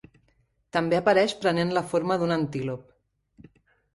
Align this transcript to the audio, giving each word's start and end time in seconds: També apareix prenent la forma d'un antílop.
També 0.77 0.97
apareix 0.99 1.35
prenent 1.43 1.73
la 1.77 1.85
forma 1.91 2.17
d'un 2.21 2.35
antílop. 2.37 3.53